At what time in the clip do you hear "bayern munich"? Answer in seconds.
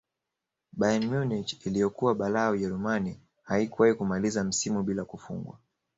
0.73-1.65